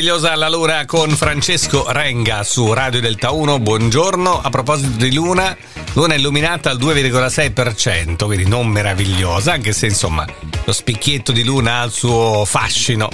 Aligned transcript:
meravigliosa 0.00 0.34
la 0.34 0.48
luna 0.48 0.86
con 0.86 1.10
Francesco 1.10 1.84
Renga 1.90 2.42
su 2.42 2.72
Radio 2.72 3.02
Delta 3.02 3.32
1. 3.32 3.58
Buongiorno. 3.58 4.40
A 4.40 4.48
proposito 4.48 4.96
di 4.96 5.12
luna, 5.12 5.54
luna 5.92 6.14
illuminata 6.14 6.70
al 6.70 6.78
2,6%, 6.78 8.24
quindi 8.24 8.48
non 8.48 8.66
meravigliosa, 8.68 9.52
anche 9.52 9.74
se 9.74 9.88
insomma 9.88 10.26
lo 10.64 10.72
spicchietto 10.72 11.32
di 11.32 11.44
luna 11.44 11.80
ha 11.80 11.84
il 11.84 11.90
suo 11.90 12.46
fascino. 12.46 13.10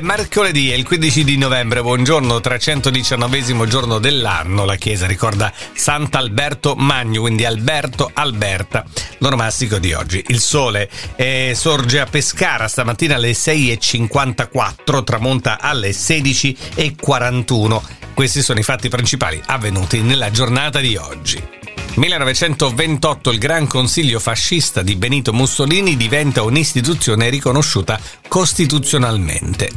Mercoledì, 0.00 0.70
è 0.70 0.74
il 0.74 0.84
15 0.84 1.24
di 1.24 1.36
novembre, 1.36 1.82
buongiorno, 1.82 2.40
319 2.40 3.66
giorno 3.66 3.98
dell'anno. 3.98 4.64
La 4.64 4.76
chiesa 4.76 5.06
ricorda 5.06 5.52
Sant'Alberto 5.74 6.74
Magno, 6.76 7.20
quindi 7.20 7.44
Alberto 7.44 8.10
Alberta, 8.12 8.84
l'onomastico 9.18 9.78
di 9.78 9.92
oggi. 9.92 10.24
Il 10.28 10.40
sole 10.40 10.88
eh, 11.16 11.52
sorge 11.54 12.00
a 12.00 12.06
Pescara 12.06 12.68
stamattina 12.68 13.16
alle 13.16 13.32
6.54, 13.32 15.04
tramonta 15.04 15.60
alle 15.60 15.90
16.41. 15.90 17.82
Questi 18.14 18.40
sono 18.42 18.60
i 18.60 18.64
fatti 18.64 18.88
principali 18.88 19.40
avvenuti 19.46 20.00
nella 20.00 20.30
giornata 20.30 20.80
di 20.80 20.96
oggi. 20.96 21.61
1928 21.94 23.30
il 23.30 23.38
Gran 23.38 23.66
Consiglio 23.66 24.18
fascista 24.18 24.80
di 24.82 24.96
Benito 24.96 25.34
Mussolini 25.34 25.96
diventa 25.96 26.42
un'istituzione 26.42 27.28
riconosciuta 27.28 28.00
costituzionalmente. 28.28 29.70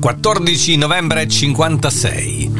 14 0.00 0.76
novembre 0.76 1.26
56. 1.26 2.50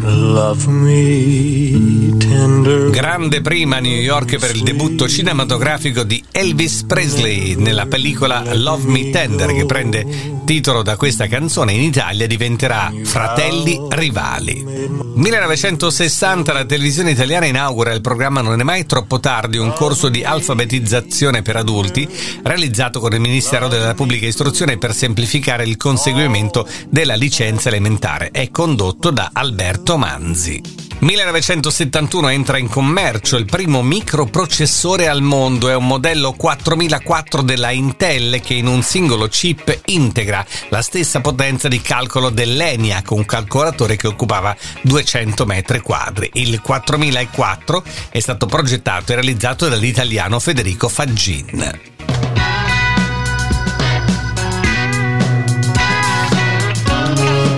Grande 2.90 3.40
prima 3.42 3.76
a 3.76 3.80
New 3.80 4.00
York 4.00 4.38
per 4.38 4.56
il 4.56 4.62
debutto 4.62 5.08
cinematografico 5.08 6.02
di 6.02 6.22
Elvis 6.32 6.82
Presley 6.82 7.54
nella 7.54 7.86
pellicola 7.86 8.42
Love 8.54 8.88
Me 8.88 9.10
Tender 9.10 9.52
che 9.54 9.66
prende 9.66 10.35
titolo 10.46 10.82
da 10.82 10.96
questa 10.96 11.26
canzone 11.26 11.72
in 11.72 11.82
Italia 11.82 12.26
diventerà 12.28 12.90
Fratelli 13.02 13.78
Rivali. 13.90 14.64
1960 14.64 16.52
la 16.52 16.64
televisione 16.64 17.10
italiana 17.10 17.46
inaugura 17.46 17.92
il 17.92 18.00
programma 18.00 18.40
Non 18.40 18.60
è 18.60 18.62
mai 18.62 18.86
troppo 18.86 19.18
tardi 19.18 19.58
un 19.58 19.72
corso 19.72 20.08
di 20.08 20.22
alfabetizzazione 20.22 21.42
per 21.42 21.56
adulti 21.56 22.08
realizzato 22.44 23.00
con 23.00 23.12
il 23.12 23.20
Ministero 23.20 23.66
della 23.66 23.94
Pubblica 23.94 24.26
Istruzione 24.26 24.78
per 24.78 24.94
semplificare 24.94 25.64
il 25.64 25.76
conseguimento 25.76 26.66
della 26.88 27.16
licenza 27.16 27.68
elementare. 27.68 28.30
È 28.30 28.48
condotto 28.50 29.10
da 29.10 29.30
Alberto 29.32 29.98
Manzi. 29.98 30.85
1971 30.98 32.28
entra 32.30 32.56
in 32.56 32.68
commercio 32.68 33.36
il 33.36 33.44
primo 33.44 33.82
microprocessore 33.82 35.08
al 35.08 35.20
mondo, 35.20 35.68
è 35.68 35.74
un 35.74 35.86
modello 35.86 36.32
4004 36.32 37.42
della 37.42 37.70
Intel 37.70 38.40
che 38.40 38.54
in 38.54 38.66
un 38.66 38.82
singolo 38.82 39.28
chip 39.28 39.80
integra 39.86 40.44
la 40.70 40.80
stessa 40.80 41.20
potenza 41.20 41.68
di 41.68 41.82
calcolo 41.82 42.30
dell'ENIAC, 42.30 43.10
un 43.10 43.26
calcolatore 43.26 43.96
che 43.96 44.06
occupava 44.06 44.56
200 44.82 45.44
metri 45.44 45.80
quadri. 45.80 46.30
Il 46.34 46.62
4004 46.62 47.84
è 48.08 48.18
stato 48.18 48.46
progettato 48.46 49.12
e 49.12 49.16
realizzato 49.16 49.68
dall'italiano 49.68 50.40
Federico 50.40 50.88
Faggin. 50.88 51.95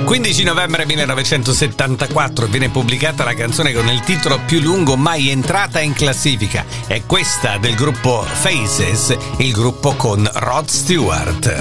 15 0.09 0.43
novembre 0.43 0.87
1974 0.87 2.47
viene 2.47 2.71
pubblicata 2.71 3.25
la 3.25 3.35
canzone 3.35 3.75
con 3.75 3.91
il 3.91 4.01
titolo 4.01 4.41
più 4.47 4.59
lungo 4.59 4.97
mai 4.97 5.29
entrata 5.29 5.81
in 5.81 5.93
classifica. 5.93 6.65
È 6.87 7.03
questa 7.05 7.59
del 7.59 7.75
gruppo 7.75 8.23
Faces, 8.23 9.15
il 9.37 9.53
gruppo 9.53 9.97
con 9.97 10.27
Rod 10.33 10.67
Stewart. 10.67 11.55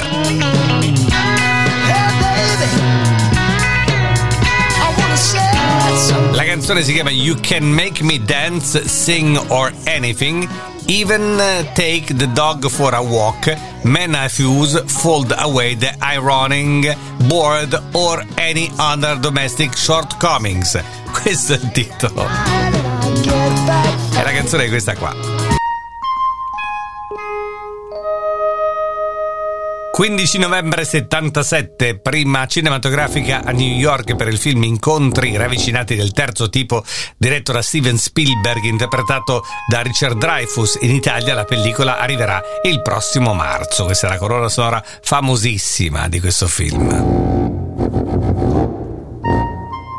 La 6.31 6.43
canzone 6.45 6.83
si 6.83 6.93
chiama 6.93 7.09
You 7.09 7.35
Can 7.41 7.69
Make 7.69 8.01
Me 8.01 8.23
Dance, 8.23 8.87
Sing 8.87 9.37
or 9.49 9.73
Anything 9.87 10.47
Even 10.89 11.37
take 11.73 12.17
the 12.17 12.27
dog 12.33 12.69
for 12.69 12.95
a 12.95 13.03
walk, 13.03 13.47
men 13.83 14.15
fuse, 14.29 14.79
fold 15.01 15.33
away 15.37 15.75
the 15.75 15.93
ironing 16.01 16.85
board 17.27 17.75
or 17.93 18.23
any 18.37 18.69
other 18.79 19.19
domestic 19.19 19.75
shortcomings. 19.75 20.81
Questo 21.11 21.53
è 21.53 21.55
il 21.57 21.71
titolo. 21.71 22.25
E 24.13 24.23
la 24.23 24.31
canzone 24.31 24.65
è 24.65 24.69
questa 24.69 24.95
qua. 24.95 25.56
15 29.97 30.37
novembre 30.37 30.85
77, 30.85 31.97
prima 31.97 32.45
cinematografica 32.45 33.41
a 33.43 33.49
New 33.49 33.67
York 33.67 34.15
per 34.15 34.27
il 34.27 34.37
film 34.37 34.61
Incontri 34.61 35.35
ravvicinati 35.35 35.95
del 35.95 36.11
terzo 36.11 36.49
tipo, 36.49 36.83
diretto 37.17 37.51
da 37.51 37.63
Steven 37.63 37.97
Spielberg, 37.97 38.63
interpretato 38.65 39.43
da 39.67 39.81
Richard 39.81 40.19
Dreyfus. 40.19 40.77
In 40.81 40.91
Italia 40.91 41.33
la 41.33 41.45
pellicola 41.45 41.97
arriverà 41.97 42.39
il 42.61 42.79
prossimo 42.83 43.33
marzo. 43.33 43.85
Questa 43.85 44.05
è 44.05 44.09
la 44.11 44.17
colonna 44.17 44.49
sonora 44.49 44.83
famosissima 45.01 46.07
di 46.07 46.19
questo 46.19 46.45
film. 46.45 47.36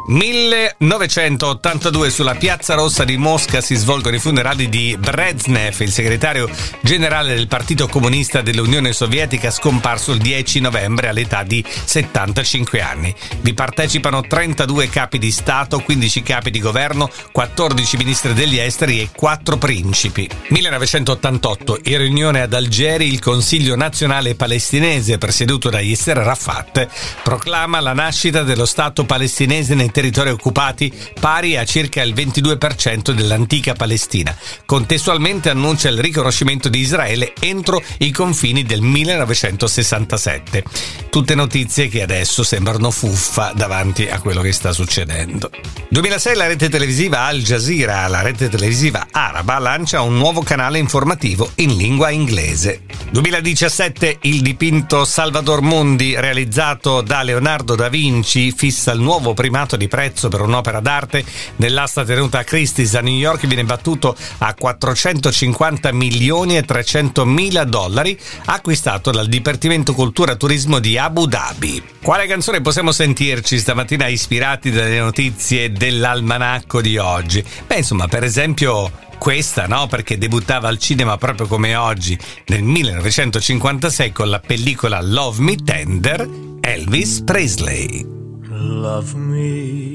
1982 0.08 2.08
sulla 2.08 2.34
Piazza 2.34 2.72
Rossa 2.72 3.04
di 3.04 3.19
Mosca 3.19 3.60
si 3.60 3.74
svolgono 3.74 4.16
i 4.16 4.19
funerali 4.19 4.70
di 4.70 4.96
Brezhnev, 4.98 5.78
il 5.80 5.92
segretario 5.92 6.48
generale 6.80 7.34
del 7.34 7.46
Partito 7.46 7.88
Comunista 7.88 8.41
dell'Unione 8.41 8.94
Sovietica 8.94 9.50
scomparso 9.50 10.12
il 10.12 10.20
10 10.20 10.60
novembre 10.60 11.08
all'età 11.08 11.42
di 11.42 11.62
75 11.62 12.80
anni. 12.80 13.14
Vi 13.42 13.52
partecipano 13.52 14.22
32 14.22 14.88
capi 14.88 15.19
di 15.19 15.30
Stato, 15.30 15.80
15 15.80 16.22
capi 16.22 16.50
di 16.50 16.60
governo, 16.60 17.10
14 17.30 17.98
ministri 17.98 18.32
degli 18.32 18.58
esteri 18.58 19.02
e 19.02 19.10
4 19.14 19.58
principi. 19.58 20.26
1988 20.48 21.80
in 21.84 21.98
riunione 21.98 22.40
ad 22.40 22.54
Algeri 22.54 23.12
il 23.12 23.20
Consiglio 23.20 23.76
nazionale 23.76 24.36
palestinese 24.36 25.19
presieduto 25.19 25.69
da 25.69 25.80
Yasser 25.80 26.16
Arafat 26.16 26.88
proclama 27.22 27.78
la 27.80 27.92
nascita 27.92 28.42
dello 28.42 28.64
Stato 28.64 29.04
palestinese 29.04 29.75
nei 29.75 29.90
territori 29.98 30.31
occupati 30.31 30.92
pari 31.19 31.56
a 31.56 31.64
circa 31.64 32.03
il 32.03 32.14
22% 32.14 33.10
dell'antica 33.10 33.75
Palestina. 33.75 34.36
Contestualmente 34.64 35.50
annuncia 35.50 35.88
il 35.88 35.98
riconoscimento 35.98 36.69
di 36.69 36.78
Israele 36.78 37.32
entro 37.41 37.82
i 37.98 38.12
confini 38.12 38.62
del 38.62 38.81
1967. 38.81 40.62
Tutte 41.18 41.34
notizie 41.34 41.88
che 41.88 42.02
adesso 42.02 42.44
sembrano 42.44 42.92
fuffa 42.92 43.50
davanti 43.52 44.06
a 44.08 44.20
quello 44.20 44.40
che 44.40 44.52
sta 44.52 44.70
succedendo. 44.70 45.50
2006 45.90 46.36
la 46.36 46.46
rete 46.46 46.68
televisiva 46.68 47.22
Al 47.22 47.42
Jazeera, 47.42 48.06
la 48.06 48.22
rete 48.22 48.48
televisiva 48.48 49.08
araba, 49.10 49.58
lancia 49.58 50.00
un 50.02 50.16
nuovo 50.16 50.42
canale 50.42 50.78
informativo 50.78 51.50
in 51.56 51.76
lingua 51.76 52.10
inglese. 52.10 52.82
2017 53.10 54.18
il 54.22 54.42
dipinto 54.42 55.04
Salvador 55.04 55.62
Mundi 55.62 56.14
realizzato 56.14 57.00
da 57.00 57.22
Leonardo 57.22 57.74
da 57.74 57.88
Vinci 57.88 58.52
fissa 58.52 58.92
il 58.92 59.00
nuovo 59.00 59.32
primato 59.32 59.76
di 59.76 59.88
prezzo 59.88 60.28
per 60.28 60.42
un'opera 60.42 60.80
d'arte 60.80 61.24
nell'asta 61.56 62.04
tenuta 62.04 62.40
a 62.40 62.44
Christie's 62.44 62.94
a 62.94 63.00
New 63.00 63.14
York 63.14 63.46
viene 63.46 63.64
battuto 63.64 64.14
a 64.38 64.54
450 64.54 65.90
milioni 65.92 66.58
e 66.58 66.64
300 66.64 67.24
mila 67.24 67.64
dollari 67.64 68.18
acquistato 68.44 69.10
dal 69.10 69.26
Dipartimento 69.26 69.94
Cultura 69.94 70.32
e 70.32 70.36
Turismo 70.36 70.78
di 70.78 70.98
Abu 71.08 71.24
Dhabi. 71.24 71.82
Quale 72.02 72.26
canzone 72.26 72.60
possiamo 72.60 72.92
sentirci 72.92 73.58
stamattina 73.58 74.08
ispirati 74.08 74.70
dalle 74.70 74.98
notizie 74.98 75.72
dell'almanacco 75.72 76.82
di 76.82 76.98
oggi? 76.98 77.42
Beh, 77.66 77.78
insomma, 77.78 78.08
per 78.08 78.24
esempio 78.24 78.92
questa 79.16 79.66
no, 79.66 79.86
perché 79.86 80.19
debuttava 80.19 80.69
al 80.69 80.78
cinema 80.78 81.16
proprio 81.16 81.46
come 81.46 81.74
oggi 81.76 82.16
nel 82.48 82.62
1956 82.62 84.12
con 84.12 84.28
la 84.28 84.38
pellicola 84.38 85.00
Love 85.00 85.41
Me 85.42 85.56
Tender, 85.56 86.28
Elvis 86.60 87.22
Presley. 87.22 88.04
Love 88.50 89.16
me 89.16 89.88